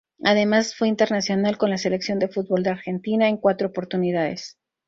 Además 0.23 0.73
fue 0.73 0.87
internacional 0.87 1.59
con 1.59 1.69
la 1.69 1.77
Selección 1.77 2.17
de 2.17 2.27
fútbol 2.27 2.63
de 2.63 2.71
Argentina 2.71 3.29
en 3.29 3.37
cuatro 3.37 3.67
oportunidades. 3.67 4.57